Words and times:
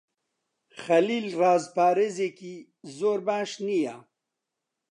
خەلیل 0.81 1.27
ڕازپارێزێکی 1.39 2.55
زۆر 2.97 3.19
باش 3.27 3.51
نییە. 3.67 3.95